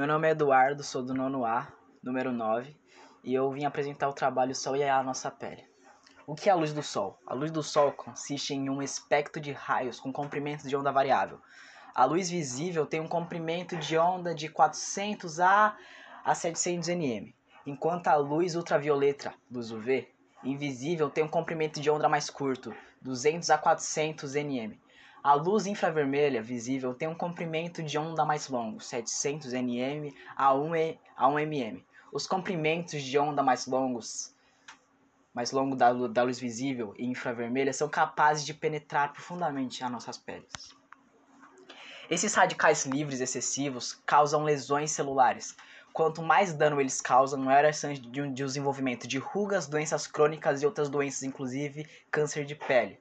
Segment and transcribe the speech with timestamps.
[0.00, 1.70] Meu nome é Eduardo, sou do nono A,
[2.02, 2.74] número 9,
[3.22, 5.62] e eu vim apresentar o trabalho Sol e a Nossa Pele.
[6.26, 7.18] O que é a luz do Sol?
[7.26, 11.38] A luz do Sol consiste em um espectro de raios com comprimento de onda variável.
[11.94, 15.76] A luz visível tem um comprimento de onda de 400 a,
[16.24, 17.34] a 700 nm,
[17.66, 20.08] enquanto a luz ultravioleta, luz UV,
[20.42, 24.78] invisível tem um comprimento de onda mais curto, 200 a 400 nm.
[25.22, 30.72] A luz infravermelha visível tem um comprimento de onda mais longo, 700 nm a 1,
[31.14, 31.84] a 1 mm.
[32.10, 34.34] Os comprimentos de onda mais longos,
[35.34, 40.16] mais longo da, da luz visível e infravermelha são capazes de penetrar profundamente as nossas
[40.16, 40.74] peles.
[42.08, 45.54] Esses radicais livres excessivos causam lesões celulares.
[45.92, 50.66] Quanto mais dano eles causam, maior a chance de desenvolvimento de rugas, doenças crônicas e
[50.66, 52.98] outras doenças, inclusive câncer de pele.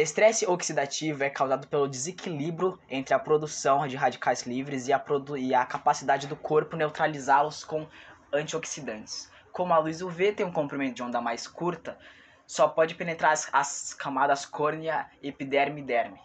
[0.00, 5.04] Estresse oxidativo é causado pelo desequilíbrio entre a produção de radicais livres e a,
[5.36, 7.84] e a capacidade do corpo neutralizá-los com
[8.32, 9.28] antioxidantes.
[9.50, 11.98] Como a luz UV tem um comprimento de onda mais curta,
[12.46, 16.20] só pode penetrar as, as camadas córnea, epiderme e derme.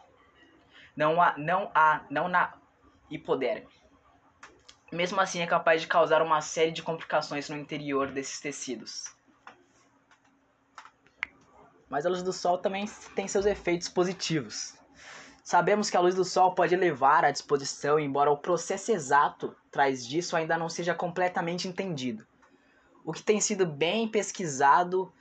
[0.96, 2.54] Não, há, não, há, não na
[3.10, 3.68] hipoderme.
[4.92, 9.12] Mesmo assim, é capaz de causar uma série de complicações no interior desses tecidos.
[11.94, 14.74] Mas a luz do sol também tem seus efeitos positivos.
[15.44, 20.04] Sabemos que a luz do sol pode levar à disposição, embora o processo exato traz
[20.04, 22.26] disso ainda não seja completamente entendido.
[23.06, 25.14] O que tem sido bem pesquisado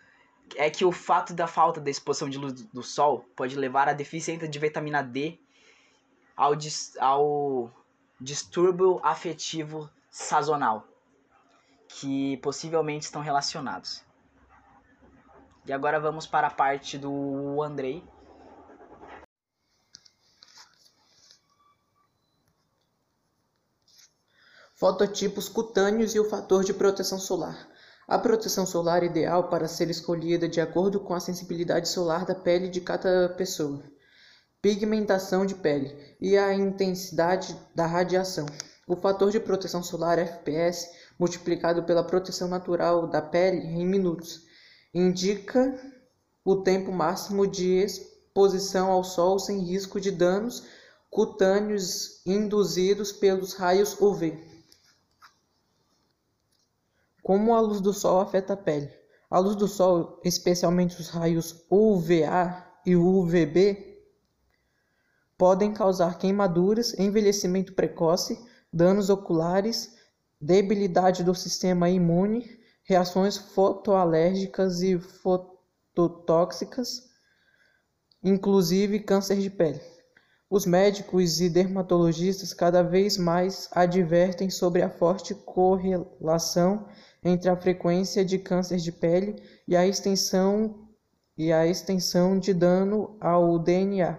[0.56, 3.92] é que o fato da falta da exposição de luz do sol pode levar à
[3.92, 5.39] deficiência de vitamina D,
[6.34, 7.70] ao, dis ao
[8.19, 10.89] distúrbio afetivo sazonal,
[11.86, 14.03] que possivelmente estão relacionados.
[15.65, 18.03] E agora vamos para a parte do Andrei.
[24.75, 27.69] Fototipos cutâneos e o fator de proteção solar.
[28.09, 32.69] A proteção solar ideal para ser escolhida de acordo com a sensibilidade solar da pele
[32.69, 33.85] de cada pessoa,
[34.61, 38.47] pigmentação de pele e a intensidade da radiação.
[38.89, 44.51] O fator de proteção solar FPS multiplicado pela proteção natural da pele em minutos
[44.92, 45.79] indica
[46.45, 50.64] o tempo máximo de exposição ao sol sem risco de danos
[51.11, 54.39] cutâneos induzidos pelos raios UV.
[57.23, 58.91] Como a luz do sol afeta a pele?
[59.30, 63.92] A luz do sol, especialmente os raios UVA e UVB,
[65.39, 68.39] podem causar queimaduras, envelhecimento precoce,
[68.73, 69.97] danos oculares,
[70.41, 72.59] debilidade do sistema imune,
[72.92, 77.08] reações fotoalérgicas e fototóxicas,
[78.23, 79.80] inclusive câncer de pele.
[80.51, 86.86] Os médicos e dermatologistas cada vez mais advertem sobre a forte correlação
[87.25, 90.86] entre a frequência de câncer de pele e a extensão
[91.39, 94.19] e a extensão de dano ao DNA,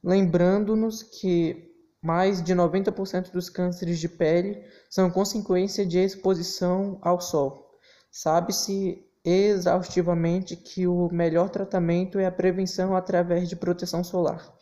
[0.00, 7.69] lembrando-nos que mais de 90% dos cânceres de pele são consequência de exposição ao sol.
[8.10, 14.52] Sabe-se exaustivamente que o melhor tratamento é a prevenção através de proteção solar.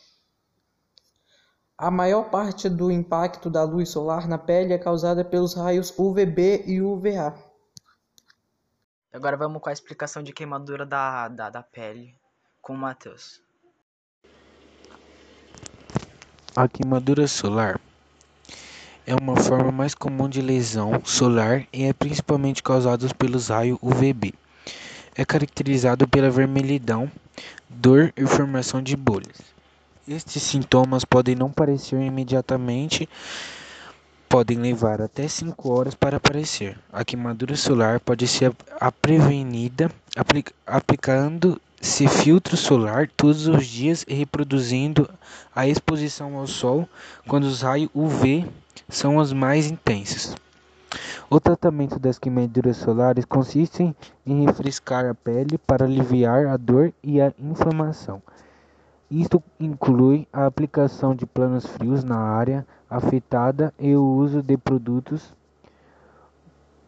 [1.76, 6.64] A maior parte do impacto da luz solar na pele é causada pelos raios UVB
[6.66, 7.34] e UVA.
[9.12, 12.15] Agora vamos com a explicação de queimadura da, da, da pele
[12.60, 13.41] com o Matheus.
[16.54, 17.80] A queimadura solar
[19.09, 24.35] é uma forma mais comum de lesão solar e é principalmente causada pelos raios UVB.
[25.17, 27.11] É caracterizado pela vermelhidão,
[27.71, 29.39] dor e formação de bolhas.
[30.07, 33.09] Estes sintomas podem não parecer imediatamente,
[34.29, 36.79] podem levar até 5 horas para aparecer.
[36.93, 38.53] A queimadura solar pode ser
[39.01, 39.91] prevenida
[40.67, 45.09] aplicando-se filtro solar todos os dias e reproduzindo
[45.57, 46.87] a exposição ao sol
[47.27, 48.45] quando os raios UV
[48.88, 50.34] são os mais intensos.
[51.28, 57.21] O tratamento das queimaduras solares consiste em refrescar a pele para aliviar a dor e
[57.21, 58.22] a inflamação.
[59.10, 65.34] Isto inclui a aplicação de planos frios na área afetada e o uso de produtos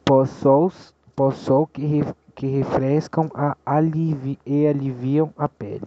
[0.05, 2.03] pós-sol que,
[2.35, 5.87] que refrescam a alivi e aliviam a pele.